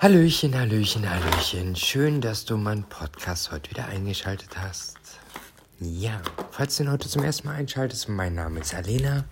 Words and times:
Hallöchen, 0.00 0.56
Hallöchen, 0.56 1.10
Hallöchen. 1.10 1.74
Schön, 1.74 2.20
dass 2.20 2.44
du 2.44 2.56
meinen 2.56 2.84
Podcast 2.84 3.50
heute 3.50 3.68
wieder 3.68 3.86
eingeschaltet 3.86 4.50
hast. 4.56 4.96
Ja, 5.80 6.22
falls 6.52 6.76
du 6.76 6.84
ihn 6.84 6.92
heute 6.92 7.08
zum 7.08 7.24
ersten 7.24 7.48
Mal 7.48 7.56
einschaltest, 7.56 8.08
mein 8.08 8.36
Name 8.36 8.60
ist 8.60 8.76
Alena. 8.76 9.24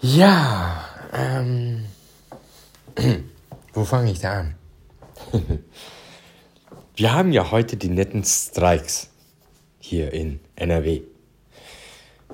Ja, 0.00 0.88
ähm, 1.12 1.84
wo 3.74 3.84
fange 3.84 4.12
ich 4.12 4.20
da 4.20 4.40
an? 4.40 4.54
Wir 6.96 7.12
haben 7.12 7.30
ja 7.30 7.50
heute 7.50 7.76
die 7.76 7.90
netten 7.90 8.24
Streiks 8.24 9.10
hier 9.80 10.14
in 10.14 10.40
NRW. 10.56 11.02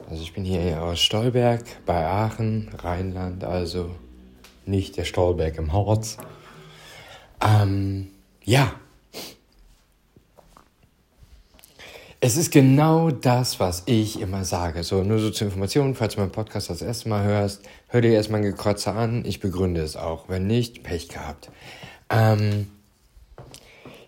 Also 0.09 0.23
ich 0.23 0.33
bin 0.35 0.45
hier 0.45 0.81
aus 0.81 1.01
Stolberg 1.01 1.65
bei 1.85 2.07
Aachen, 2.07 2.71
Rheinland, 2.79 3.43
also 3.43 3.91
nicht 4.67 4.97
der 4.97 5.05
Stolberg 5.05 5.59
im 5.59 5.73
Harz. 5.73 6.17
Ähm, 7.41 8.11
ja. 8.45 8.75
Es 12.21 12.37
ist 12.37 12.51
genau 12.51 13.11
das, 13.11 13.61
was 13.61 13.85
ich 13.87 14.21
immer 14.21 14.45
sage. 14.45 14.83
So, 14.83 15.05
nur 15.05 15.21
so 15.21 15.31
zur 15.31 15.47
Information, 15.47 15.95
falls 15.95 16.15
du 16.15 16.21
meinen 16.21 16.33
Podcast 16.33 16.69
das 16.69 16.83
erste 16.83 17.09
Mal 17.09 17.25
hörst, 17.25 17.63
hör 17.89 18.01
dir 18.01 18.13
erstmal 18.13 18.41
ein 18.41 18.47
Gekotze 18.47 18.93
an. 18.93 19.25
Ich 19.25 19.39
begründe 19.39 19.83
es 19.83 19.97
auch. 19.97 20.29
Wenn 20.29 20.49
nicht, 20.49 20.83
Pech 20.83 21.09
gehabt. 21.09 21.51
Ähm, 22.11 22.69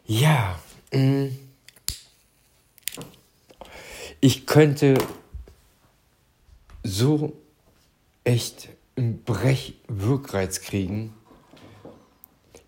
ja. 0.06 0.58
Mh. 0.92 1.00
Mm. 1.00 1.38
Ich 4.22 4.46
könnte 4.46 4.98
so 6.82 7.32
echt 8.24 8.68
einen 8.96 9.22
Brechwirkreiz 9.22 10.60
kriegen, 10.60 11.14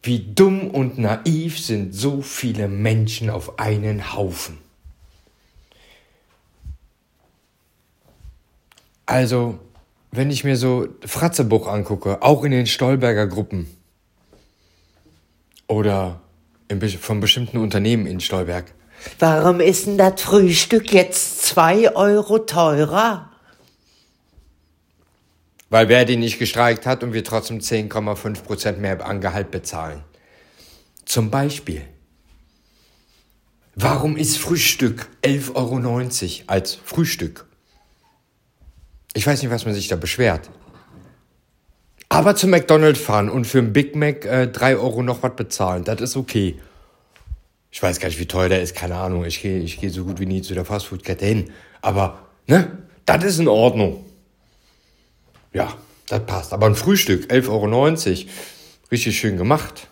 wie 0.03 0.21
dumm 0.35 0.69
und 0.71 0.99
naiv 0.99 1.59
sind 1.59 1.95
so 1.95 2.23
viele 2.23 2.69
Menschen 2.69 3.31
auf 3.31 3.59
einen 3.59 4.15
Haufen. 4.15 4.59
Also, 9.07 9.59
wenn 10.11 10.31
ich 10.31 10.45
mir 10.45 10.57
so 10.57 10.89
Fratzebuch 11.05 11.67
angucke, 11.67 12.23
auch 12.23 12.45
in 12.45 12.51
den 12.51 12.67
Stolberger 12.67 13.27
Gruppen 13.27 13.69
oder 15.67 16.21
von 17.01 17.21
bestimmten 17.21 17.59
Unternehmen 17.59 18.07
in 18.07 18.21
Stolberg. 18.21 18.73
Warum 19.19 19.61
ist 19.61 19.87
denn 19.87 19.99
das 19.99 20.23
Frühstück 20.23 20.93
jetzt 20.93 21.43
zwei 21.43 21.95
Euro 21.95 22.39
teurer? 22.39 23.32
Weil 25.73 25.87
Verdi 25.87 26.19
nicht 26.19 26.39
gestreikt 26.39 26.85
hat 26.85 27.03
und 27.03 27.15
wir 27.15 27.25
trotzdem 27.25 27.61
10,5% 27.61 28.77
mehr 28.77 29.07
an 29.07 29.23
Gehalt 29.23 29.51
bezahlen. 29.51 30.05
Zum 31.07 31.31
Beispiel. 31.31 31.81
Warum 33.75 34.19
ist 34.19 34.37
Frühstück 34.37 35.09
11,90 35.23 35.55
Euro 35.55 36.45
als 36.49 36.75
Frühstück? 36.75 37.47
Ich 39.15 39.27
weiß 39.27 39.41
nicht, 39.41 39.51
was 39.51 39.65
man 39.65 39.73
sich 39.73 39.89
da 39.89 39.97
beschwert. 39.97 40.51
Aber 42.11 42.37
zum 42.37 42.51
McDonald's 42.51 43.01
fahren 43.01 43.31
und 43.31 43.47
für 43.47 43.61
einen 43.61 43.73
Big 43.73 43.97
Mac 43.97 44.27
äh, 44.27 44.49
3 44.49 44.77
Euro 44.77 45.03
noch 45.03 45.23
was 45.23 45.35
bezahlen, 45.37 45.85
das 45.85 46.03
ist 46.03 46.19
okay. 46.19 46.57
Ich 47.71 47.83
weiß 47.83 47.99
gar 47.99 48.09
nicht, 48.09 48.21
wie 48.21 48.29
teuer 48.29 48.51
der 48.51 48.61
ist, 48.61 48.75
keine 48.75 48.97
Ahnung. 48.97 49.25
Ich 49.25 49.41
gehe 49.41 49.61
ich 49.61 49.81
geh 49.81 49.89
so 49.89 50.05
gut 50.05 50.21
wie 50.21 50.27
nie 50.27 50.43
zu 50.43 50.53
der 50.53 50.67
Fastfood-Kette 50.67 51.25
hin. 51.25 51.51
Aber, 51.81 52.27
ne, 52.47 52.77
das 53.07 53.25
ist 53.25 53.39
in 53.39 53.49
Ordnung. 53.49 54.05
Ja, 55.53 55.73
das 56.09 56.25
passt. 56.27 56.53
Aber 56.53 56.67
ein 56.67 56.75
Frühstück, 56.75 57.31
11,90 57.31 57.49
Euro, 57.49 58.31
richtig 58.91 59.19
schön 59.19 59.37
gemacht. 59.37 59.89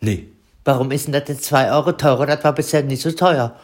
Nee. 0.00 0.28
Warum 0.64 0.90
ist 0.90 1.06
denn 1.06 1.12
das 1.12 1.28
jetzt 1.28 1.44
2 1.44 1.72
Euro 1.72 1.92
teurer? 1.92 2.26
Das 2.26 2.42
war 2.42 2.54
bisher 2.54 2.82
nicht 2.82 3.02
so 3.02 3.12
teuer. 3.12 3.56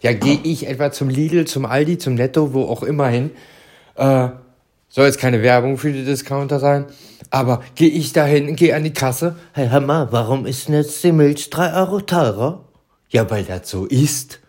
Ja, 0.00 0.12
gehe 0.12 0.40
ich 0.42 0.66
etwa 0.66 0.92
zum 0.92 1.08
Lidl, 1.08 1.44
zum 1.44 1.66
Aldi, 1.66 1.98
zum 1.98 2.14
Netto, 2.14 2.52
wo 2.52 2.64
auch 2.64 2.82
immer 2.82 3.08
hin. 3.08 3.30
Äh, 3.96 4.28
soll 4.88 5.06
jetzt 5.06 5.18
keine 5.18 5.42
Werbung 5.42 5.76
für 5.76 5.92
die 5.92 6.04
Discounter 6.04 6.60
sein, 6.60 6.86
aber 7.30 7.62
gehe 7.74 7.90
ich 7.90 8.12
dahin, 8.12 8.56
gehe 8.56 8.74
an 8.74 8.84
die 8.84 8.92
Kasse. 8.92 9.36
Hey, 9.52 9.68
Hammer, 9.68 10.08
warum 10.12 10.46
ist 10.46 10.68
denn 10.68 10.76
jetzt 10.76 11.02
die 11.04 11.12
Milch 11.12 11.50
3 11.50 11.74
Euro 11.74 12.00
teurer? 12.00 12.64
Ja, 13.10 13.28
weil 13.30 13.44
das 13.44 13.68
so 13.68 13.86
ist. 13.86 14.40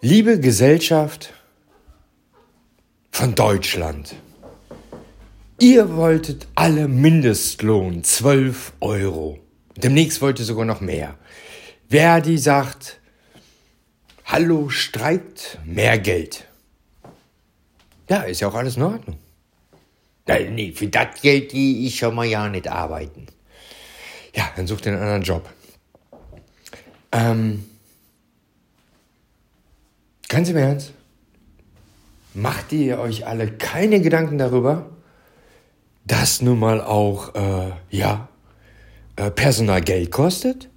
Liebe 0.00 0.40
Gesellschaft, 0.40 1.32
von 3.22 3.36
Deutschland. 3.36 4.16
Ihr 5.60 5.94
wolltet 5.94 6.48
alle 6.56 6.88
Mindestlohn 6.88 8.02
12 8.02 8.72
Euro. 8.80 9.38
Demnächst 9.76 10.20
wollt 10.20 10.40
ihr 10.40 10.44
sogar 10.44 10.64
noch 10.64 10.80
mehr. 10.80 11.16
Verdi 11.88 12.36
sagt, 12.36 12.98
hallo, 14.24 14.70
streikt, 14.70 15.60
mehr 15.64 16.00
Geld. 16.00 16.48
Ja, 18.08 18.22
ist 18.22 18.40
ja 18.40 18.48
auch 18.48 18.56
alles 18.56 18.76
in 18.76 18.82
Ordnung. 18.82 19.18
Nein, 20.26 20.56
nee, 20.56 20.72
für 20.72 20.88
das 20.88 21.20
Geld 21.22 21.52
gehe 21.52 21.86
ich 21.86 21.96
schon 21.96 22.16
mal 22.16 22.26
ja 22.26 22.48
nicht 22.48 22.66
arbeiten. 22.66 23.28
Ja, 24.34 24.50
dann 24.56 24.66
sucht 24.66 24.84
ihr 24.86 24.94
einen 24.94 25.00
anderen 25.00 25.22
Job. 25.22 25.48
Ähm, 27.12 27.68
ganz 30.28 30.48
im 30.48 30.56
Ernst? 30.56 30.92
Macht 32.34 32.72
ihr 32.72 32.98
euch 32.98 33.26
alle 33.26 33.50
keine 33.50 34.00
Gedanken 34.00 34.38
darüber, 34.38 34.90
dass 36.04 36.42
nun 36.42 36.58
mal 36.58 36.80
auch, 36.80 37.34
äh, 37.34 37.72
ja, 37.90 38.28
äh, 39.16 39.30
Personal 39.30 39.80
Geld 39.80 40.10
kostet? 40.10 40.68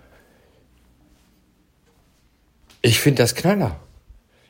Ich 2.82 3.00
finde 3.00 3.24
das 3.24 3.34
Knaller. 3.36 3.80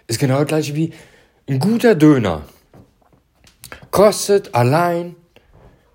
Ist 0.08 0.20
genau 0.20 0.40
das 0.40 0.48
gleiche 0.48 0.76
wie 0.76 0.94
ein 1.48 1.60
guter 1.60 1.96
Döner. 1.96 2.42
Kostet 3.92 4.54
allein 4.54 5.16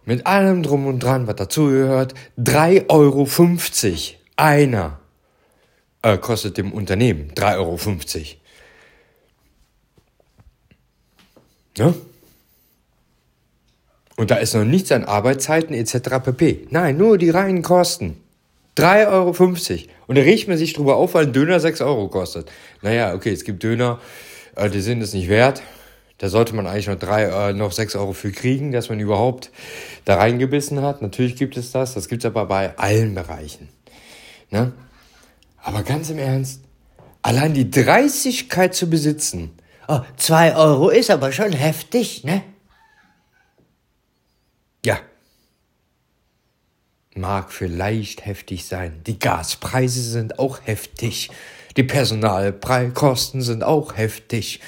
mit 0.04 0.27
allem 0.27 0.62
drum 0.62 0.87
und 0.87 1.00
dran, 1.00 1.27
was 1.27 1.37
dazugehört, 1.37 2.15
3,50 2.38 2.88
Euro. 2.88 3.27
Einer. 4.37 5.00
Äh, 6.03 6.16
kostet 6.16 6.56
dem 6.56 6.72
Unternehmen 6.72 7.32
3,50 7.34 7.59
Euro. 7.59 8.40
Ne? 11.79 11.95
Und 14.17 14.31
da 14.31 14.37
ist 14.37 14.55
noch 14.55 14.65
nichts 14.65 14.93
an 14.93 15.05
Arbeitszeiten 15.05 15.75
etc. 15.75 16.23
pp. 16.23 16.67
Nein, 16.71 16.97
nur 16.99 17.17
die 17.17 17.31
reinen 17.31 17.63
Kosten. 17.63 18.21
3,50 18.77 19.09
Euro. 19.09 19.91
Und 20.07 20.19
da 20.19 20.23
riecht 20.23 20.49
man 20.49 20.59
sich 20.59 20.73
drüber 20.73 20.97
auf, 20.97 21.15
weil 21.15 21.27
ein 21.27 21.33
Döner 21.33 21.61
6 21.61 21.81
Euro 21.81 22.09
kostet. 22.09 22.51
Naja, 22.83 23.15
okay, 23.15 23.33
es 23.33 23.45
gibt 23.45 23.63
Döner, 23.63 24.01
äh, 24.57 24.69
die 24.71 24.81
sind 24.81 25.03
es 25.03 25.15
nicht 25.15 25.29
wert. 25.29 25.63
Da 26.19 26.29
sollte 26.29 26.55
man 26.55 26.67
eigentlich 26.67 26.87
noch, 26.87 26.99
drei, 26.99 27.25
äh, 27.25 27.53
noch 27.55 27.73
6 27.73 27.97
Euro 27.97 28.13
für 28.13 28.31
kriegen, 28.31 28.73
dass 28.73 28.91
man 28.91 29.01
überhaupt 29.01 29.51
da 30.05 30.17
reingebissen 30.17 30.83
hat. 30.83 31.01
Natürlich 31.01 31.37
gibt 31.37 31.57
es 31.57 31.73
das. 31.73 31.95
Das 31.95 32.09
gibt 32.09 32.23
es 32.23 32.27
aber 32.27 32.47
bei 32.47 32.77
allen 32.77 33.15
Bereichen. 33.15 33.69
Ne? 34.51 34.73
Aber 35.63 35.83
ganz 35.83 36.11
im 36.11 36.19
Ernst, 36.19 36.61
allein 37.23 37.55
die 37.55 37.71
Dreistigkeit 37.71 38.75
zu 38.75 38.91
besitzen, 38.91 39.51
Oh, 39.93 40.03
zwei 40.17 40.55
Euro 40.55 40.89
ist 40.89 41.11
aber 41.11 41.33
schon 41.33 41.53
heftig, 41.53 42.23
ne? 42.23 42.45
Ja. 44.87 45.01
Mag 47.17 47.51
vielleicht 47.51 48.25
heftig 48.25 48.67
sein. 48.67 49.03
Die 49.05 49.19
Gaspreise 49.19 50.01
sind 50.01 50.39
auch 50.39 50.61
heftig. 50.62 51.31
Die 51.77 51.83
Personalkosten 51.83 53.43
sind 53.43 53.65
auch 53.65 53.97
heftig. 53.97 54.61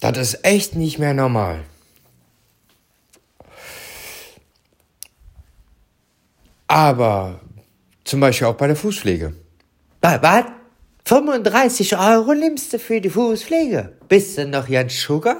Das 0.00 0.18
ist 0.18 0.44
echt 0.44 0.74
nicht 0.74 0.98
mehr 0.98 1.14
normal. 1.14 1.62
Aber 6.66 7.40
zum 8.02 8.18
Beispiel 8.18 8.48
auch 8.48 8.56
bei 8.56 8.66
der 8.66 8.74
Fußpflege. 8.74 9.36
Was? 10.00 10.59
35 11.04 11.96
Euro 11.96 12.34
nimmst 12.34 12.72
du 12.72 12.78
für 12.78 13.00
die 13.00 13.10
Fußpflege. 13.10 13.96
Bist 14.08 14.38
du 14.38 14.46
noch 14.46 14.68
Jan 14.68 14.88
Sugar? 14.88 15.38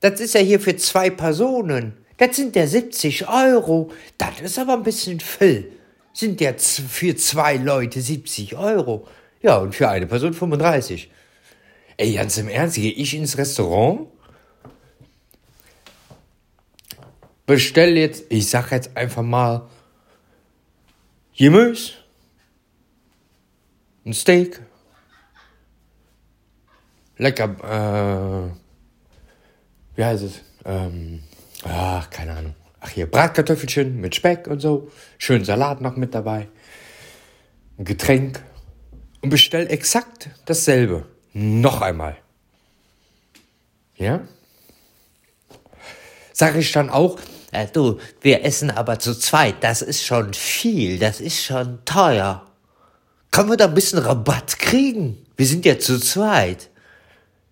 Das 0.00 0.20
ist 0.20 0.34
ja 0.34 0.40
hier 0.40 0.60
für 0.60 0.76
zwei 0.76 1.10
Personen. 1.10 1.94
Das 2.18 2.36
sind 2.36 2.54
ja 2.54 2.66
70 2.66 3.28
Euro. 3.28 3.90
Das 4.16 4.40
ist 4.40 4.58
aber 4.58 4.74
ein 4.74 4.82
bisschen 4.82 5.20
viel. 5.20 5.72
Sind 6.12 6.40
ja 6.40 6.52
für 6.54 7.16
zwei 7.16 7.56
Leute 7.56 8.00
70 8.00 8.56
Euro. 8.56 9.06
Ja, 9.40 9.58
und 9.58 9.74
für 9.74 9.88
eine 9.88 10.06
Person 10.06 10.34
35. 10.34 11.10
Ey, 11.96 12.12
ganz 12.14 12.36
im 12.38 12.48
Ernst, 12.48 12.76
gehe 12.76 12.92
ich 12.92 13.14
ins 13.14 13.38
Restaurant? 13.38 14.08
Bestell 17.46 17.96
jetzt, 17.96 18.24
ich 18.28 18.48
sag 18.48 18.72
jetzt 18.72 18.96
einfach 18.96 19.22
mal, 19.22 19.68
Gemüse 21.36 21.92
ein 24.08 24.14
Steak. 24.14 24.60
Lecker, 27.18 28.50
äh, 28.54 29.96
wie 29.96 30.04
heißt 30.04 30.22
es? 30.22 30.40
Ähm, 30.64 31.22
ach, 31.64 32.08
keine 32.10 32.36
Ahnung. 32.36 32.54
Ach 32.80 32.88
hier, 32.90 33.10
Bratkartoffelchen 33.10 34.00
mit 34.00 34.14
Speck 34.14 34.46
und 34.46 34.60
so. 34.60 34.90
Schön 35.18 35.44
Salat 35.44 35.80
noch 35.80 35.96
mit 35.96 36.14
dabei. 36.14 36.48
Ein 37.76 37.84
Getränk. 37.84 38.42
Und 39.20 39.30
bestell 39.30 39.66
exakt 39.66 40.30
dasselbe. 40.46 41.06
Noch 41.32 41.82
einmal. 41.82 42.16
Ja? 43.96 44.20
Sag 46.32 46.54
ich 46.56 46.70
dann 46.72 46.88
auch, 46.88 47.18
Äh, 47.50 47.66
du, 47.66 47.98
wir 48.20 48.44
essen 48.44 48.70
aber 48.70 48.98
zu 48.98 49.18
zweit. 49.18 49.64
Das 49.64 49.80
ist 49.80 50.04
schon 50.04 50.34
viel. 50.34 50.98
Das 50.98 51.20
ist 51.20 51.42
schon 51.42 51.82
teuer. 51.86 52.47
Können 53.38 53.50
wir 53.50 53.56
da 53.56 53.66
ein 53.66 53.74
bisschen 53.74 54.00
Rabatt 54.00 54.58
kriegen? 54.58 55.24
Wir 55.36 55.46
sind 55.46 55.64
ja 55.64 55.78
zu 55.78 56.00
zweit. 56.00 56.70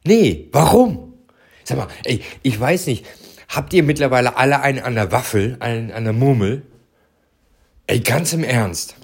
nee, 0.02 0.48
warum? 0.50 1.14
Sag 1.62 1.78
mal, 1.78 1.86
ey, 2.02 2.24
ich 2.42 2.58
weiß 2.58 2.88
nicht, 2.88 3.06
habt 3.48 3.72
ihr 3.72 3.84
mittlerweile 3.84 4.36
alle 4.36 4.62
einen 4.62 4.80
an 4.80 4.96
der 4.96 5.12
Waffel, 5.12 5.56
einen 5.60 5.92
an 5.92 6.02
der 6.02 6.12
Murmel? 6.12 6.62
Ey, 7.86 8.00
ganz 8.00 8.32
im 8.32 8.42
Ernst. 8.42 8.96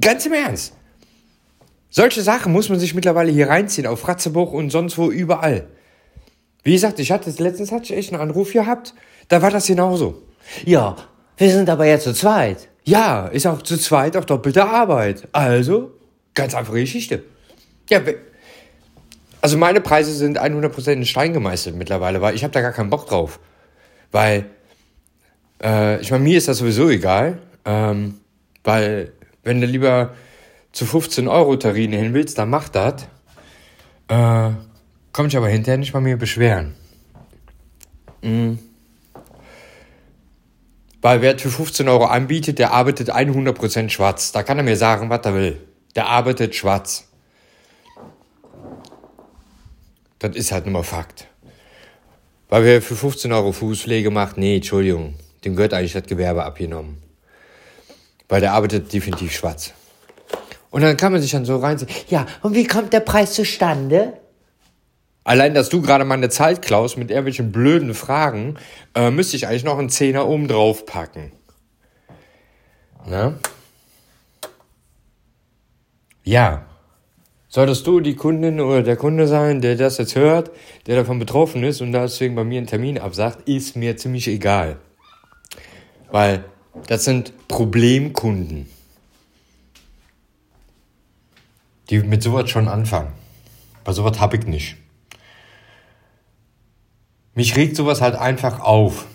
Ganz 0.00 0.24
im 0.24 0.32
Ernst. 0.32 0.72
Solche 1.90 2.22
Sachen 2.22 2.50
muss 2.50 2.70
man 2.70 2.80
sich 2.80 2.94
mittlerweile 2.94 3.30
hier 3.30 3.50
reinziehen, 3.50 3.86
auf 3.86 4.08
Ratzebuch 4.08 4.52
und 4.52 4.70
sonst 4.70 4.96
wo 4.96 5.10
überall. 5.10 5.68
Wie 6.62 6.72
gesagt, 6.72 6.98
ich 6.98 7.12
hatte 7.12 7.30
letztens 7.42 7.72
hatte 7.72 7.84
ich 7.84 7.92
echt 7.92 8.14
einen 8.14 8.22
Anruf 8.22 8.54
gehabt, 8.54 8.94
da 9.28 9.42
war 9.42 9.50
das 9.50 9.66
genauso. 9.66 10.22
Ja, 10.64 10.96
wir 11.38 11.50
sind 11.50 11.70
aber 11.70 11.86
ja 11.86 11.98
zu 11.98 12.12
zweit. 12.12 12.68
Ja, 12.84 13.26
ist 13.26 13.46
auch 13.46 13.62
zu 13.62 13.78
zweit 13.78 14.16
auch 14.16 14.24
doppelte 14.24 14.64
Arbeit. 14.64 15.28
Also, 15.32 15.92
ganz 16.34 16.54
einfache 16.54 16.80
Geschichte. 16.80 17.22
Ja, 17.88 18.00
also 19.40 19.56
meine 19.56 19.80
Preise 19.80 20.12
sind 20.12 20.40
100% 20.40 20.92
in 20.92 21.06
Stein 21.06 21.32
gemeißelt 21.32 21.76
mittlerweile, 21.76 22.20
weil 22.20 22.34
ich 22.34 22.42
habe 22.42 22.52
da 22.52 22.60
gar 22.60 22.72
keinen 22.72 22.90
Bock 22.90 23.06
drauf. 23.06 23.38
Weil, 24.10 24.46
äh, 25.62 26.00
ich 26.00 26.10
meine, 26.10 26.24
mir 26.24 26.38
ist 26.38 26.48
das 26.48 26.58
sowieso 26.58 26.88
egal, 26.88 27.38
ähm, 27.64 28.20
weil 28.64 29.12
wenn 29.44 29.60
du 29.60 29.66
lieber 29.66 30.14
zu 30.72 30.86
15 30.86 31.28
Euro 31.28 31.56
Tarine 31.56 31.96
hin 31.96 32.14
willst, 32.14 32.38
dann 32.38 32.50
mach 32.50 32.68
das. 32.68 33.06
Äh, 34.08 34.50
komm 35.12 35.26
ich 35.26 35.36
aber 35.36 35.48
hinterher 35.48 35.78
nicht 35.78 35.92
bei 35.92 36.00
mir 36.00 36.16
beschweren. 36.16 36.74
Mhm. 38.22 38.58
Weil 41.00 41.22
wer 41.22 41.38
für 41.38 41.50
15 41.50 41.88
Euro 41.88 42.06
anbietet, 42.06 42.58
der 42.58 42.72
arbeitet 42.72 43.12
100% 43.12 43.88
schwarz. 43.88 44.32
Da 44.32 44.42
kann 44.42 44.58
er 44.58 44.64
mir 44.64 44.76
sagen, 44.76 45.10
was 45.10 45.24
er 45.24 45.34
will. 45.34 45.60
Der 45.94 46.06
arbeitet 46.06 46.54
schwarz. 46.54 47.08
Das 50.18 50.34
ist 50.34 50.50
halt 50.50 50.64
nun 50.64 50.72
mal 50.72 50.82
Fakt. 50.82 51.28
Weil 52.48 52.64
wer 52.64 52.82
für 52.82 52.96
15 52.96 53.32
Euro 53.32 53.52
Fußpflege 53.52 54.10
macht, 54.10 54.38
nee, 54.38 54.56
Entschuldigung, 54.56 55.14
dem 55.44 55.54
gehört 55.54 55.74
eigentlich 55.74 55.92
das 55.92 56.04
Gewerbe 56.04 56.44
abgenommen. 56.44 57.00
Weil 58.28 58.40
der 58.40 58.52
arbeitet 58.52 58.92
definitiv 58.92 59.32
schwarz. 59.32 59.72
Und 60.70 60.82
dann 60.82 60.96
kann 60.96 61.12
man 61.12 61.22
sich 61.22 61.30
dann 61.30 61.44
so 61.44 61.56
reinziehen. 61.56 61.90
Ja, 62.08 62.26
und 62.42 62.54
wie 62.54 62.64
kommt 62.64 62.92
der 62.92 63.00
Preis 63.00 63.34
zustande? 63.34 64.14
Allein, 65.28 65.52
dass 65.52 65.68
du 65.68 65.82
gerade 65.82 66.06
meine 66.06 66.30
Zeit 66.30 66.62
klaust 66.62 66.96
mit 66.96 67.10
irgendwelchen 67.10 67.52
blöden 67.52 67.92
Fragen, 67.92 68.54
äh, 68.94 69.10
müsste 69.10 69.36
ich 69.36 69.46
eigentlich 69.46 69.62
noch 69.62 69.78
einen 69.78 69.90
Zehner 69.90 70.26
oben 70.26 70.48
drauf 70.48 70.86
packen. 70.86 71.32
Ne? 73.06 73.38
Ja. 76.24 76.64
Solltest 77.48 77.86
du 77.86 78.00
die 78.00 78.16
Kundin 78.16 78.58
oder 78.58 78.82
der 78.82 78.96
Kunde 78.96 79.28
sein, 79.28 79.60
der 79.60 79.76
das 79.76 79.98
jetzt 79.98 80.16
hört, 80.16 80.50
der 80.86 80.96
davon 80.96 81.18
betroffen 81.18 81.62
ist 81.62 81.82
und 81.82 81.92
deswegen 81.92 82.34
bei 82.34 82.44
mir 82.44 82.56
einen 82.56 82.66
Termin 82.66 82.96
absagt, 82.96 83.46
ist 83.46 83.76
mir 83.76 83.98
ziemlich 83.98 84.28
egal. 84.28 84.78
Weil 86.10 86.42
das 86.86 87.04
sind 87.04 87.34
Problemkunden, 87.48 88.66
die 91.90 91.98
mit 91.98 92.22
sowas 92.22 92.48
schon 92.48 92.66
anfangen. 92.66 93.12
Bei 93.84 93.92
sowas 93.92 94.18
hab 94.20 94.32
ich 94.32 94.46
nicht. 94.46 94.78
Mich 97.38 97.54
regt 97.54 97.76
sowas 97.76 98.00
halt 98.00 98.16
einfach 98.16 98.58
auf. 98.58 99.06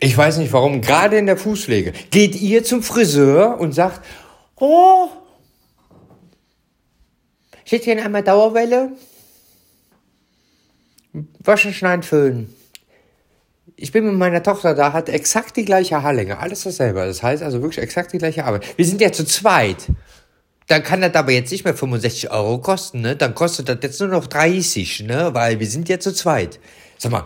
Ich 0.00 0.18
weiß 0.18 0.38
nicht 0.38 0.52
warum, 0.52 0.80
gerade 0.80 1.16
in 1.16 1.26
der 1.26 1.36
Fußpflege. 1.36 1.92
Geht 2.10 2.34
ihr 2.34 2.64
zum 2.64 2.82
Friseur 2.82 3.60
und 3.60 3.70
sagt, 3.70 4.04
Oh, 4.56 5.06
ich 7.64 7.70
hätte 7.70 7.84
gerne 7.84 8.02
einmal 8.02 8.24
Dauerwelle. 8.24 8.90
Waschen, 11.38 11.72
schneiden, 11.72 12.02
föhnen. 12.02 12.52
ich 13.76 13.92
bin 13.92 14.06
mit 14.06 14.14
meiner 14.14 14.42
Tochter 14.42 14.74
da, 14.74 14.92
hat 14.92 15.08
exakt 15.08 15.56
die 15.56 15.64
gleiche 15.64 16.02
Haarlänge, 16.02 16.40
alles 16.40 16.64
dasselbe. 16.64 17.06
Das 17.06 17.22
heißt 17.22 17.44
also 17.44 17.62
wirklich 17.62 17.78
exakt 17.78 18.12
die 18.12 18.18
gleiche 18.18 18.44
Arbeit. 18.44 18.76
Wir 18.76 18.84
sind 18.84 19.00
ja 19.00 19.12
zu 19.12 19.24
zweit. 19.24 19.86
Dann 20.66 20.82
kann 20.82 21.02
das 21.02 21.14
aber 21.14 21.32
jetzt 21.32 21.52
nicht 21.52 21.64
mehr 21.64 21.74
65 21.74 22.30
Euro 22.30 22.58
kosten, 22.58 23.02
ne? 23.02 23.16
Dann 23.16 23.34
kostet 23.34 23.68
das 23.68 23.78
jetzt 23.82 24.00
nur 24.00 24.08
noch 24.08 24.26
30, 24.26 25.00
ne? 25.00 25.34
Weil 25.34 25.60
wir 25.60 25.66
sind 25.66 25.88
ja 25.88 25.98
zu 26.00 26.12
zweit. 26.12 26.58
Sag 26.96 27.12
mal, 27.12 27.24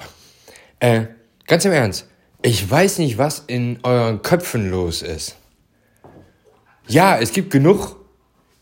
äh, 0.80 1.06
ganz 1.46 1.64
im 1.64 1.72
Ernst, 1.72 2.08
ich 2.42 2.68
weiß 2.68 2.98
nicht, 2.98 3.18
was 3.18 3.44
in 3.46 3.78
euren 3.82 4.22
Köpfen 4.22 4.70
los 4.70 5.02
ist. 5.02 5.36
Ja, 6.88 7.18
es 7.18 7.32
gibt 7.32 7.50
genug 7.50 7.96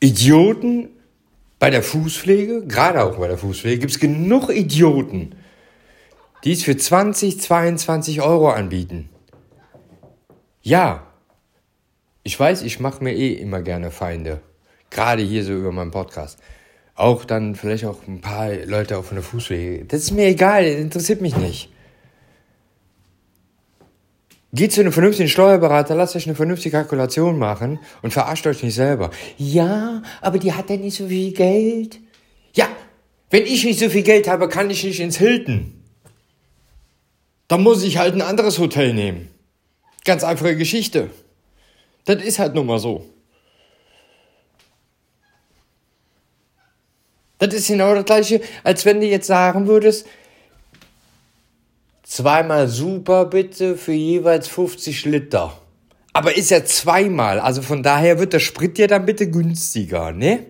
Idioten 0.01 0.91
bei 1.59 1.71
der 1.71 1.83
Fußpflege, 1.83 2.67
gerade 2.67 3.03
auch 3.03 3.17
bei 3.19 3.29
der 3.29 3.39
Fußpflege, 3.39 3.79
gibt 3.79 3.93
es 3.93 4.01
genug 4.01 4.51
Idioten, 4.51 5.35
die 6.45 6.53
es 6.53 6.65
für 6.65 6.77
20, 6.77 7.41
22 7.41 8.21
Euro 8.21 8.51
anbieten. 8.51 9.09
Ja, 10.63 11.07
ich 12.25 12.39
weiß, 12.39 12.63
ich 12.63 12.81
mache 12.81 13.03
mir 13.05 13.15
eh 13.15 13.35
immer 13.35 13.63
gerne 13.63 13.91
Feinde. 13.91 14.41
Gerade 14.91 15.23
hier 15.23 15.45
so 15.45 15.53
über 15.53 15.73
meinen 15.73 15.91
Podcast. 15.91 16.39
Auch 16.95 17.25
dann 17.25 17.55
vielleicht 17.55 17.85
auch 17.85 18.07
ein 18.07 18.21
paar 18.21 18.55
Leute 18.55 18.97
auch 18.99 19.05
von 19.05 19.17
der 19.17 19.25
Fußpflege. 19.25 19.85
Das 19.85 20.01
ist 20.01 20.13
mir 20.13 20.27
egal, 20.27 20.65
das 20.65 20.81
interessiert 20.81 21.21
mich 21.21 21.37
nicht. 21.37 21.71
Geht 24.53 24.73
zu 24.73 24.81
einem 24.81 24.93
vernünftigen 24.93 25.29
Steuerberater, 25.29 25.95
lasst 25.95 26.17
euch 26.17 26.27
eine 26.27 26.35
vernünftige 26.35 26.77
Kalkulation 26.77 27.39
machen 27.39 27.79
und 28.01 28.13
verarscht 28.13 28.47
euch 28.47 28.63
nicht 28.63 28.75
selber. 28.75 29.11
Ja, 29.37 30.03
aber 30.23 30.39
die 30.39 30.55
hat 30.55 30.71
ja 30.71 30.79
nicht 30.79 30.97
so 30.97 31.09
viel 31.09 31.33
Geld. 31.33 31.99
Ja, 32.55 32.69
wenn 33.29 33.45
ich 33.45 33.65
nicht 33.65 33.79
so 33.79 33.91
viel 33.91 34.03
Geld 34.03 34.29
habe, 34.29 34.49
kann 34.49 34.71
ich 34.71 34.83
nicht 34.83 35.01
ins 35.01 35.19
Hilton. 35.19 35.75
Dann 37.49 37.63
muss 37.63 37.83
ich 37.85 37.99
halt 37.99 38.15
ein 38.15 38.23
anderes 38.23 38.59
Hotel 38.59 38.95
nehmen. 38.95 39.29
Ganz 40.07 40.25
einfache 40.25 40.57
Geschichte. 40.57 41.11
Das 42.07 42.23
ist 42.23 42.39
halt 42.39 42.55
nun 42.55 42.67
mal 42.67 42.79
so. 42.79 43.05
Das 47.39 47.53
ist 47.53 47.69
genau 47.69 47.95
das 47.95 48.05
gleiche, 48.05 48.41
als 48.65 48.85
wenn 48.85 49.01
du 49.01 49.07
jetzt 49.07 49.27
sagen 49.27 49.67
würdest, 49.67 50.07
zweimal 52.03 52.69
super 52.69 53.27
bitte 53.27 53.77
für 53.77 53.93
jeweils 53.93 54.49
50 54.49 55.05
Liter. 55.05 55.53
Aber 56.13 56.35
ist 56.35 56.51
ja 56.51 56.65
zweimal, 56.65 57.41
also 57.41 57.61
von 57.61 57.83
daher 57.83 58.19
wird 58.19 58.33
der 58.33 58.41
Sprit 58.41 58.79
ja 58.79 58.87
dann 58.87 59.05
bitte 59.05 59.31
günstiger, 59.31 60.13
ne? 60.13 60.47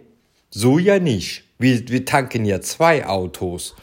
So 0.51 0.79
ja 0.79 1.01
nicht. 1.01 1.43
Wir, 1.59 1.89
wir 1.89 2.05
tanken 2.05 2.45
ja 2.45 2.61
zwei 2.61 3.05
Autos. 3.07 3.75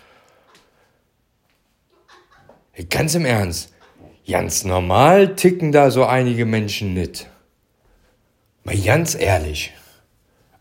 Ganz 2.90 3.16
im 3.16 3.26
Ernst. 3.26 3.74
Ganz 4.28 4.64
normal 4.64 5.36
ticken 5.36 5.72
da 5.72 5.92
so 5.92 6.06
einige 6.06 6.46
Menschen 6.46 6.94
nicht. 6.94 7.30
Mal 8.64 8.78
ganz 8.78 9.16
ehrlich. 9.16 9.74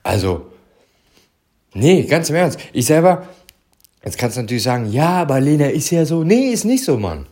Also, 0.03 0.52
nee, 1.75 2.05
ganz 2.05 2.31
im 2.31 2.37
Ernst. 2.37 2.59
Ich 2.73 2.87
selber, 2.87 3.29
jetzt 4.05 4.19
kannst 4.19 4.37
du 4.37 4.41
natürlich 4.41 4.63
sagen, 4.63 4.91
ja, 4.91 5.23
aber 5.23 5.41
Lena 5.41 5.67
ist 5.67 5.91
ja 5.91 6.05
so. 6.05 6.25
Nee, 6.25 6.51
ist 6.51 6.65
nicht 6.65 6.85
so, 6.85 6.97
Mann. 6.97 7.27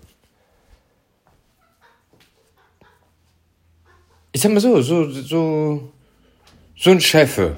Ich 4.32 4.40
sag 4.40 4.52
mal 4.52 4.60
so, 4.60 4.80
so, 4.80 5.10
so, 5.10 5.92
so 6.76 6.90
ein 6.90 7.00
Chefe, 7.00 7.56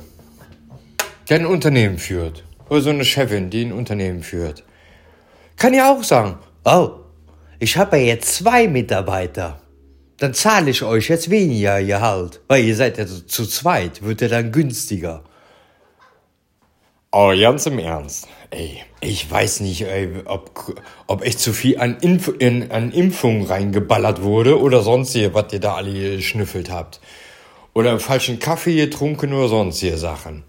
der 1.28 1.40
ein 1.40 1.46
Unternehmen 1.46 1.98
führt. 1.98 2.44
Oder 2.68 2.80
so 2.80 2.90
eine 2.90 3.04
Chefin, 3.04 3.50
die 3.50 3.64
ein 3.64 3.72
Unternehmen 3.72 4.22
führt. 4.22 4.64
Kann 5.56 5.74
ja 5.74 5.92
auch 5.92 6.02
sagen, 6.02 6.38
Oh, 6.64 6.90
ich 7.58 7.76
habe 7.76 7.98
ja 7.98 8.04
jetzt 8.04 8.36
zwei 8.36 8.68
Mitarbeiter. 8.68 9.60
Dann 10.18 10.32
zahle 10.32 10.70
ich 10.70 10.84
euch 10.84 11.08
jetzt 11.08 11.28
weniger 11.28 11.82
Gehalt, 11.82 12.40
weil 12.46 12.64
ihr 12.64 12.76
seid 12.76 12.98
ja 12.98 13.06
zu, 13.06 13.46
zweit, 13.46 14.00
wird 14.02 14.20
ja 14.20 14.28
dann 14.28 14.52
günstiger. 14.52 15.24
Oh, 17.14 17.30
ganz 17.38 17.66
im 17.66 17.78
Ernst. 17.78 18.26
Ey, 18.48 18.82
ich 19.02 19.30
weiß 19.30 19.60
nicht, 19.60 19.82
ey, 19.82 20.08
ob, 20.24 20.82
ob 21.06 21.22
echt 21.22 21.40
zu 21.40 21.52
viel 21.52 21.78
an, 21.78 21.98
Inf 22.00 22.32
in, 22.38 22.70
an 22.70 22.90
Impfungen 22.90 23.44
reingeballert 23.44 24.22
wurde 24.22 24.58
oder 24.58 24.80
sonst 24.80 25.12
hier, 25.12 25.34
was 25.34 25.52
ihr 25.52 25.60
da 25.60 25.74
alle 25.74 26.16
geschnüffelt 26.16 26.70
habt. 26.70 27.02
Oder 27.74 28.00
falschen 28.00 28.38
Kaffee 28.38 28.76
getrunken 28.76 29.34
oder 29.34 29.48
sonst 29.48 29.80
hier 29.80 29.98
Sachen. 29.98 30.44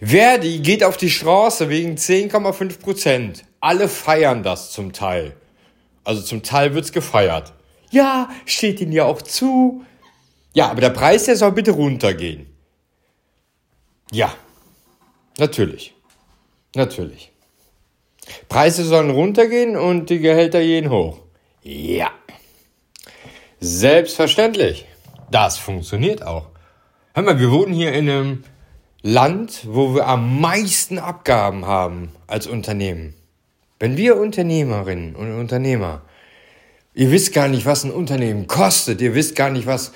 Verdi 0.00 0.60
geht 0.60 0.82
auf 0.84 0.96
die 0.96 1.10
Straße 1.10 1.68
wegen 1.68 1.96
10,5 1.96 2.80
Prozent. 2.80 3.44
Alle 3.60 3.90
feiern 3.90 4.42
das 4.42 4.70
zum 4.70 4.94
Teil. 4.94 5.36
Also 6.02 6.22
zum 6.22 6.42
Teil 6.42 6.74
wird's 6.74 6.92
gefeiert. 6.92 7.52
Ja, 7.90 8.30
steht 8.46 8.80
ihnen 8.80 8.92
ja 8.92 9.04
auch 9.04 9.20
zu. 9.20 9.84
Ja, 10.54 10.70
aber 10.70 10.80
der 10.80 10.90
Preis, 10.90 11.24
der 11.24 11.36
soll 11.36 11.52
bitte 11.52 11.72
runtergehen. 11.72 12.46
Ja, 14.10 14.34
natürlich. 15.38 15.94
Natürlich. 16.74 17.32
Preise 18.48 18.84
sollen 18.84 19.10
runtergehen 19.10 19.76
und 19.76 20.10
die 20.10 20.20
Gehälter 20.20 20.60
gehen 20.60 20.90
hoch. 20.90 21.18
Ja. 21.62 22.10
Selbstverständlich. 23.60 24.86
Das 25.30 25.58
funktioniert 25.58 26.22
auch. 26.24 26.48
Hör 27.14 27.22
mal, 27.22 27.38
wir 27.38 27.50
wohnen 27.50 27.72
hier 27.72 27.92
in 27.92 28.08
einem 28.08 28.44
Land, 29.02 29.66
wo 29.66 29.94
wir 29.94 30.06
am 30.06 30.40
meisten 30.40 30.98
Abgaben 30.98 31.66
haben 31.66 32.12
als 32.26 32.46
Unternehmen. 32.46 33.14
Wenn 33.78 33.96
wir 33.96 34.16
Unternehmerinnen 34.16 35.16
und 35.16 35.38
Unternehmer, 35.38 36.02
ihr 36.94 37.10
wisst 37.10 37.32
gar 37.32 37.48
nicht, 37.48 37.66
was 37.66 37.84
ein 37.84 37.90
Unternehmen 37.90 38.46
kostet, 38.46 39.00
ihr 39.00 39.14
wisst 39.14 39.34
gar 39.34 39.50
nicht, 39.50 39.66
was 39.66 39.92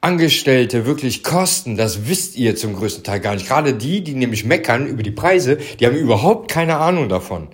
Angestellte 0.00 0.86
wirklich 0.86 1.24
kosten, 1.24 1.76
das 1.76 2.08
wisst 2.08 2.36
ihr 2.36 2.54
zum 2.54 2.74
größten 2.74 3.02
Teil 3.02 3.20
gar 3.20 3.34
nicht. 3.34 3.48
Gerade 3.48 3.74
die, 3.74 4.02
die 4.02 4.14
nämlich 4.14 4.44
meckern 4.44 4.86
über 4.86 5.02
die 5.02 5.10
Preise, 5.10 5.56
die 5.56 5.86
haben 5.86 5.96
überhaupt 5.96 6.50
keine 6.50 6.76
Ahnung 6.76 7.08
davon. 7.08 7.48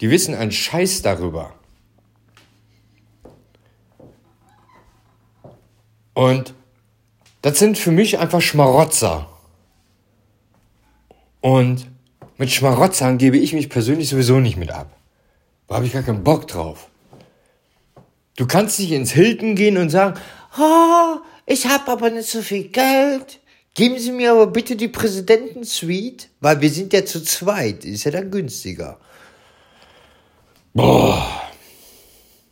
Die 0.00 0.10
wissen 0.10 0.34
einen 0.34 0.52
Scheiß 0.52 1.02
darüber. 1.02 1.54
Und 6.14 6.54
das 7.42 7.58
sind 7.58 7.78
für 7.78 7.90
mich 7.90 8.18
einfach 8.18 8.40
Schmarotzer. 8.40 9.28
Und 11.40 11.86
mit 12.36 12.50
Schmarotzern 12.50 13.18
gebe 13.18 13.38
ich 13.38 13.52
mich 13.52 13.68
persönlich 13.68 14.08
sowieso 14.08 14.38
nicht 14.38 14.56
mit 14.56 14.70
ab. 14.70 14.96
Da 15.66 15.76
habe 15.76 15.86
ich 15.86 15.92
gar 15.92 16.02
keinen 16.02 16.24
Bock 16.24 16.46
drauf. 16.46 16.88
Du 18.36 18.46
kannst 18.46 18.78
nicht 18.78 18.92
ins 18.92 19.12
Hilton 19.12 19.54
gehen 19.56 19.76
und 19.76 19.90
sagen, 19.90 20.18
oh, 20.58 21.16
ich 21.48 21.66
habe 21.66 21.90
aber 21.90 22.10
nicht 22.10 22.28
so 22.28 22.42
viel 22.42 22.68
Geld. 22.68 23.40
Geben 23.74 23.98
Sie 23.98 24.12
mir 24.12 24.32
aber 24.32 24.48
bitte 24.48 24.76
die 24.76 24.88
Präsidentensuite, 24.88 26.26
weil 26.40 26.60
wir 26.60 26.68
sind 26.68 26.92
ja 26.92 27.04
zu 27.04 27.22
zweit, 27.22 27.84
ist 27.84 28.04
ja 28.04 28.10
dann 28.10 28.30
günstiger. 28.30 28.98
Boah. 30.74 31.42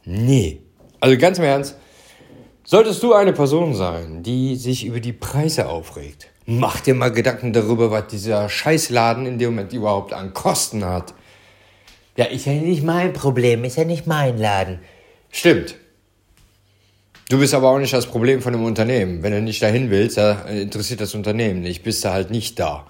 Nee. 0.04 0.62
Also 1.00 1.18
ganz 1.18 1.38
im 1.38 1.44
Ernst, 1.44 1.76
solltest 2.64 3.02
du 3.02 3.12
eine 3.12 3.32
Person 3.32 3.74
sein, 3.74 4.22
die 4.22 4.56
sich 4.56 4.86
über 4.86 5.00
die 5.00 5.12
Preise 5.12 5.68
aufregt, 5.68 6.28
mach 6.46 6.80
dir 6.80 6.94
mal 6.94 7.10
Gedanken 7.12 7.52
darüber, 7.52 7.90
was 7.90 8.06
dieser 8.06 8.48
Scheißladen 8.48 9.26
in 9.26 9.38
dem 9.38 9.50
Moment 9.50 9.72
überhaupt 9.72 10.12
an 10.12 10.32
Kosten 10.32 10.84
hat. 10.84 11.12
Ja, 12.16 12.24
ist 12.26 12.46
ja 12.46 12.52
nicht 12.52 12.82
mein 12.82 13.12
Problem, 13.12 13.64
ist 13.64 13.76
ja 13.76 13.84
nicht 13.84 14.06
mein 14.06 14.38
Laden. 14.38 14.78
Stimmt. 15.30 15.74
Du 17.28 17.38
bist 17.38 17.54
aber 17.54 17.70
auch 17.70 17.78
nicht 17.78 17.92
das 17.92 18.06
Problem 18.06 18.40
von 18.40 18.52
dem 18.52 18.64
Unternehmen. 18.64 19.22
Wenn 19.22 19.32
du 19.32 19.42
nicht 19.42 19.60
dahin 19.60 19.90
willst, 19.90 20.16
interessiert 20.16 21.00
das 21.00 21.14
Unternehmen 21.14 21.60
nicht, 21.60 21.82
bist 21.82 22.04
du 22.04 22.10
halt 22.10 22.30
nicht 22.30 22.58
da. 22.58 22.86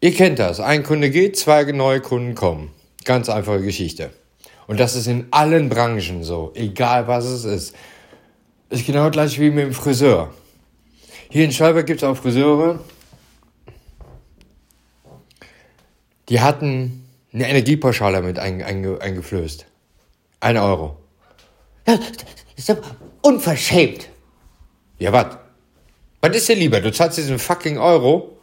Ihr 0.00 0.14
kennt 0.14 0.38
das. 0.38 0.60
Ein 0.60 0.82
Kunde 0.82 1.10
geht, 1.10 1.36
zwei 1.36 1.64
neue 1.64 2.00
Kunden 2.00 2.34
kommen. 2.34 2.70
Ganz 3.04 3.28
einfache 3.28 3.60
Geschichte. 3.60 4.10
Und 4.66 4.80
das 4.80 4.96
ist 4.96 5.06
in 5.06 5.26
allen 5.30 5.68
Branchen 5.68 6.24
so, 6.24 6.52
egal 6.54 7.06
was 7.06 7.26
es 7.26 7.44
ist. 7.44 7.76
Ist 8.70 8.86
genau 8.86 9.10
gleich 9.10 9.38
wie 9.38 9.50
mit 9.50 9.66
dem 9.66 9.74
Friseur. 9.74 10.32
Hier 11.28 11.44
in 11.44 11.52
Stolberg 11.52 11.86
gibt 11.86 12.02
es 12.02 12.08
auch 12.08 12.16
Friseure, 12.16 12.78
die 16.28 16.40
hatten 16.40 17.08
eine 17.32 17.48
Energiepauschale 17.48 18.22
mit 18.22 18.38
einge 18.38 18.64
einge 18.64 19.00
eingeflößt. 19.00 19.66
Ein 20.40 20.56
Euro. 20.56 20.96
Das 22.56 22.68
ist 22.68 22.70
aber 22.70 22.82
unverschämt. 23.22 24.08
Ja, 24.98 25.12
was? 25.12 25.38
Was 26.20 26.36
ist 26.36 26.48
dir 26.48 26.56
lieber? 26.56 26.80
Du 26.80 26.92
zahlst 26.92 27.18
diesen 27.18 27.38
fucking 27.38 27.78
Euro 27.78 28.38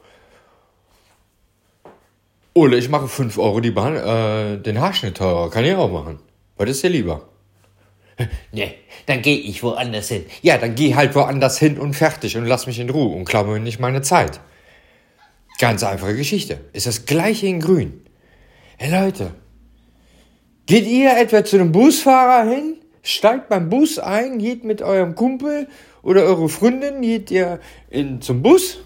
oder 2.54 2.78
ich 2.78 2.90
mache 2.90 3.08
5 3.08 3.38
Euro 3.38 3.60
die 3.62 3.72
Bahn, 3.72 3.96
äh, 3.96 4.58
den 4.62 4.80
Haarschnitt 4.80 5.18
teurer. 5.18 5.50
Kann 5.50 5.66
ich 5.66 5.74
auch 5.74 5.92
machen. 5.92 6.20
Was 6.58 6.70
ist 6.70 6.84
dir 6.84 6.90
lieber? 6.90 7.28
Nee, 8.52 8.76
dann 9.08 9.22
gehe 9.22 9.38
ich 9.38 9.64
woanders 9.64 10.10
hin. 10.10 10.26
Ja, 10.42 10.58
dann 10.58 10.76
geh 10.76 10.94
halt 10.94 11.16
woanders 11.16 11.58
hin 11.58 11.80
und 11.80 11.96
fertig 11.96 12.38
und 12.38 12.46
lass 12.46 12.68
mich 12.68 12.78
in 12.78 12.90
Ruhe 12.90 13.16
und 13.16 13.26
klau 13.26 13.46
mir 13.46 13.60
nicht 13.60 13.80
meine 13.80 14.04
Zeit. 14.04 14.40
Ganz 15.58 15.84
einfache 15.84 16.16
Geschichte. 16.16 16.60
Ist 16.74 16.86
das 16.86 17.06
gleiche 17.06 17.48
in 17.48 17.62
grün. 17.62 18.06
Hey 18.78 18.92
Leute, 18.92 19.32
geht 20.66 20.86
ihr 20.86 21.18
etwa 21.18 21.44
zu 21.44 21.56
einem 21.56 21.72
Busfahrer 21.72 22.50
hin, 22.50 22.81
steigt 23.04 23.50
beim 23.50 23.70
Bus 23.70 24.00
ein, 24.00 24.38
geht 24.40 24.64
mit 24.64 24.82
eurem 24.82 25.16
Kumpel 25.16 25.68
oder 26.04 26.24
eure 26.24 26.50
Freundin, 26.50 27.02
geht 27.02 27.32
ihr 27.32 27.60
in, 27.90 28.22
zum 28.22 28.42
Bus 28.42 28.80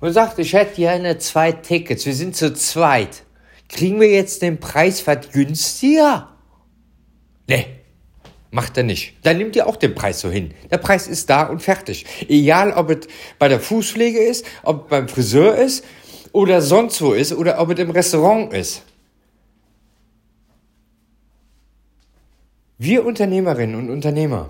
und 0.00 0.12
sagt, 0.12 0.38
ich 0.38 0.52
hätte 0.52 0.76
gerne 0.76 1.18
zwei 1.18 1.52
Tickets, 1.52 2.06
wir 2.06 2.14
sind 2.14 2.36
zu 2.36 2.52
zweit. 2.54 3.22
Kriegen 3.68 4.00
wir 4.00 4.10
jetzt 4.10 4.42
den 4.42 4.58
Preis 4.58 5.06
was 5.06 5.30
günstiger? 5.30 6.28
Nee, 7.46 7.66
macht 8.50 8.76
er 8.76 8.82
nicht. 8.82 9.14
Dann 9.22 9.38
nimmt 9.38 9.54
ihr 9.54 9.66
auch 9.66 9.76
den 9.76 9.94
Preis 9.94 10.20
so 10.20 10.30
hin. 10.30 10.52
Der 10.70 10.78
Preis 10.78 11.06
ist 11.06 11.30
da 11.30 11.44
und 11.44 11.60
fertig. 11.60 12.06
Egal, 12.28 12.72
ob 12.72 12.90
es 12.90 13.08
bei 13.38 13.48
der 13.48 13.60
Fußpflege 13.60 14.18
ist, 14.18 14.44
ob 14.62 14.84
es 14.84 14.90
beim 14.90 15.08
Friseur 15.08 15.56
ist 15.56 15.84
oder 16.32 16.62
sonst 16.62 17.00
wo 17.02 17.12
ist 17.12 17.32
oder 17.32 17.60
ob 17.60 17.70
es 17.70 17.78
im 17.78 17.90
Restaurant 17.90 18.52
ist. 18.52 18.82
Wir 22.82 23.04
Unternehmerinnen 23.04 23.76
und 23.76 23.90
Unternehmer, 23.90 24.48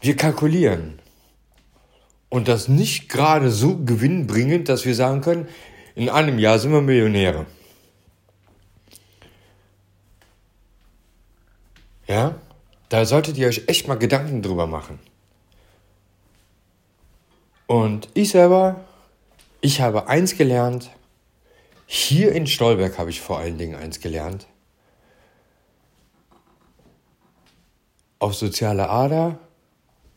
wir 0.00 0.14
kalkulieren. 0.14 1.00
Und 2.28 2.46
das 2.46 2.68
nicht 2.68 3.08
gerade 3.08 3.50
so 3.50 3.78
gewinnbringend, 3.78 4.68
dass 4.68 4.84
wir 4.84 4.94
sagen 4.94 5.22
können, 5.22 5.48
in 5.96 6.08
einem 6.08 6.38
Jahr 6.38 6.60
sind 6.60 6.70
wir 6.70 6.82
Millionäre. 6.82 7.46
Ja, 12.06 12.36
da 12.90 13.04
solltet 13.04 13.36
ihr 13.38 13.48
euch 13.48 13.64
echt 13.66 13.88
mal 13.88 13.98
Gedanken 13.98 14.40
drüber 14.40 14.68
machen. 14.68 15.00
Und 17.66 18.08
ich 18.14 18.28
selber, 18.28 18.84
ich 19.60 19.80
habe 19.80 20.06
eins 20.06 20.36
gelernt, 20.36 20.92
hier 21.86 22.30
in 22.30 22.46
Stolberg 22.46 22.98
habe 22.98 23.10
ich 23.10 23.20
vor 23.20 23.40
allen 23.40 23.58
Dingen 23.58 23.74
eins 23.74 23.98
gelernt. 23.98 24.46
Auf 28.26 28.34
soziale 28.34 28.90
Ader 28.90 29.38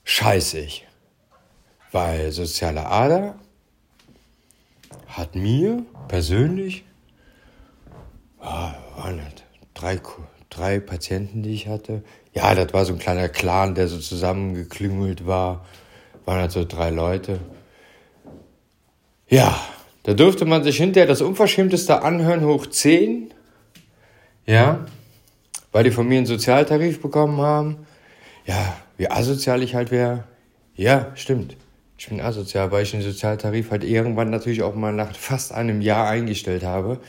scheiße 0.03 0.57
ich. 0.57 0.87
Weil 1.91 2.31
soziale 2.31 2.87
Ader 2.87 3.35
hat 5.05 5.35
mir 5.35 5.85
persönlich, 6.07 6.85
ah, 8.39 8.73
waren 8.97 9.19
das 9.19 9.43
drei, 9.75 10.01
drei 10.49 10.79
Patienten, 10.79 11.43
die 11.43 11.53
ich 11.53 11.67
hatte. 11.67 12.01
Ja, 12.33 12.55
das 12.55 12.73
war 12.73 12.83
so 12.83 12.93
ein 12.93 12.97
kleiner 12.97 13.29
Clan, 13.29 13.75
der 13.75 13.87
so 13.87 13.99
zusammengeklüngelt 13.99 15.27
war. 15.27 15.63
Waren 16.25 16.39
halt 16.39 16.51
so 16.51 16.65
drei 16.65 16.89
Leute. 16.89 17.39
Ja, 19.27 19.55
da 20.01 20.15
durfte 20.15 20.45
man 20.45 20.63
sich 20.63 20.77
hinterher 20.77 21.07
das 21.07 21.21
Unverschämteste 21.21 22.01
anhören, 22.01 22.43
hoch 22.43 22.65
10. 22.65 23.35
Ja, 24.47 24.87
weil 25.71 25.83
die 25.83 25.91
von 25.91 26.07
mir 26.07 26.17
einen 26.17 26.25
Sozialtarif 26.25 27.03
bekommen 27.03 27.39
haben. 27.39 27.85
Ja, 28.49 28.75
wie 28.97 29.11
asozial 29.11 29.61
ich 29.61 29.75
halt 29.75 29.91
wäre. 29.91 30.23
Ja, 30.73 31.11
stimmt. 31.13 31.55
Ich 31.99 32.09
bin 32.09 32.19
asozial, 32.19 32.71
weil 32.71 32.81
ich 32.81 32.89
den 32.89 33.03
Sozialtarif 33.03 33.69
halt 33.69 33.83
irgendwann 33.83 34.31
natürlich 34.31 34.63
auch 34.63 34.73
mal 34.73 34.91
nach 34.91 35.15
fast 35.15 35.51
einem 35.51 35.81
Jahr 35.81 36.09
eingestellt 36.09 36.63
habe. 36.63 36.99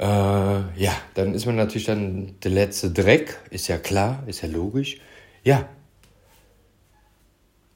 Äh, 0.00 0.04
ja, 0.04 0.92
dann 1.14 1.34
ist 1.34 1.46
man 1.46 1.54
natürlich 1.54 1.86
dann 1.86 2.34
der 2.42 2.50
letzte 2.50 2.90
Dreck, 2.90 3.38
ist 3.50 3.68
ja 3.68 3.78
klar, 3.78 4.24
ist 4.26 4.40
ja 4.40 4.48
logisch. 4.48 4.98
Ja, 5.44 5.68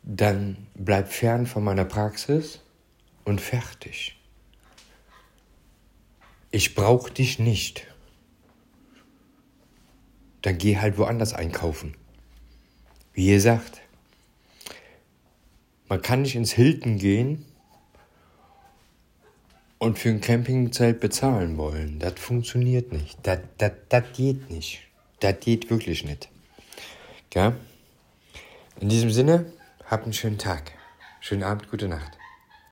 dann 0.02 0.66
bleib 0.74 1.12
fern 1.12 1.46
von 1.46 1.62
meiner 1.62 1.84
Praxis 1.84 2.58
und 3.24 3.40
fertig. 3.40 4.20
Ich 6.50 6.74
brauch 6.74 7.08
dich 7.08 7.38
nicht. 7.38 7.86
Dann 10.42 10.58
geh 10.58 10.78
halt 10.78 10.98
woanders 10.98 11.34
einkaufen. 11.34 11.94
Wie 13.14 13.28
gesagt, 13.28 13.80
man 15.88 16.02
kann 16.02 16.22
nicht 16.22 16.34
ins 16.34 16.52
Hilton 16.52 16.98
gehen 16.98 17.44
und 19.78 20.00
für 20.00 20.08
ein 20.08 20.20
Campingzelt 20.20 20.98
bezahlen 20.98 21.56
wollen. 21.56 22.00
Das 22.00 22.14
funktioniert 22.18 22.92
nicht. 22.92 23.18
Das, 23.22 23.38
das, 23.58 23.72
das 23.88 24.04
geht 24.16 24.50
nicht. 24.50 24.80
Das 25.20 25.38
geht 25.38 25.70
wirklich 25.70 26.04
nicht. 26.04 26.28
Ja? 27.32 27.54
In 28.80 28.88
diesem 28.88 29.10
Sinne, 29.10 29.52
habt 29.86 30.04
einen 30.04 30.12
schönen 30.12 30.38
Tag. 30.38 30.72
Schönen 31.20 31.44
Abend, 31.44 31.70
gute 31.70 31.86
Nacht. 31.86 32.18